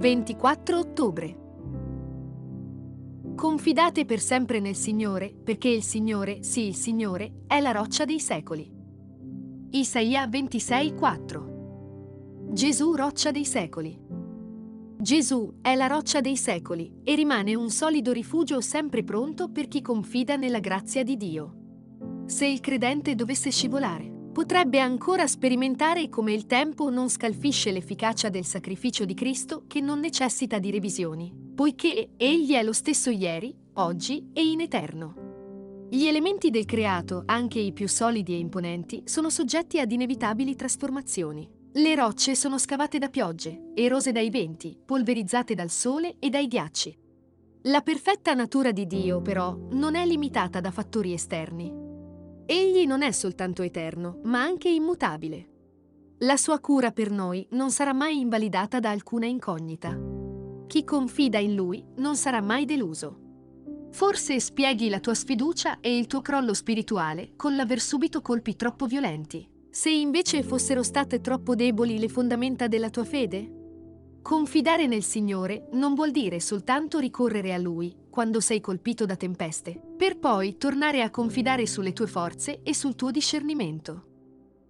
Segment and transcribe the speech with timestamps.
[0.00, 1.36] «24 ottobre.
[3.36, 8.18] Confidate per sempre nel Signore, perché il Signore, sì il Signore, è la roccia dei
[8.18, 8.66] secoli».
[9.72, 13.94] Isaia 26:4 Gesù roccia dei secoli.
[14.96, 19.82] Gesù è la roccia dei secoli e rimane un solido rifugio sempre pronto per chi
[19.82, 21.56] confida nella grazia di Dio.
[22.24, 28.44] Se il credente dovesse scivolare, potrebbe ancora sperimentare come il tempo non scalfisce l'efficacia del
[28.44, 34.30] sacrificio di Cristo che non necessita di revisioni, poiché Egli è lo stesso ieri, oggi
[34.32, 35.86] e in eterno.
[35.90, 41.48] Gli elementi del creato, anche i più solidi e imponenti, sono soggetti ad inevitabili trasformazioni.
[41.72, 46.96] Le rocce sono scavate da piogge, erose dai venti, polverizzate dal sole e dai ghiacci.
[47.64, 51.89] La perfetta natura di Dio, però, non è limitata da fattori esterni.
[52.52, 55.48] Egli non è soltanto eterno, ma anche immutabile.
[56.22, 59.96] La sua cura per noi non sarà mai invalidata da alcuna incognita.
[60.66, 63.86] Chi confida in Lui non sarà mai deluso.
[63.92, 68.86] Forse spieghi la tua sfiducia e il tuo crollo spirituale con l'aver subito colpi troppo
[68.86, 69.48] violenti.
[69.70, 73.59] Se invece fossero state troppo deboli le fondamenta della tua fede?
[74.22, 79.80] Confidare nel Signore non vuol dire soltanto ricorrere a Lui quando sei colpito da tempeste,
[79.96, 84.04] per poi tornare a confidare sulle tue forze e sul tuo discernimento.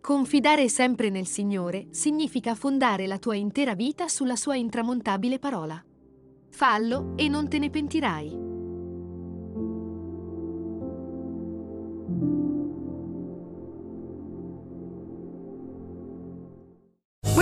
[0.00, 5.82] Confidare sempre nel Signore significa fondare la tua intera vita sulla sua intramontabile parola.
[6.50, 8.55] Fallo e non te ne pentirai.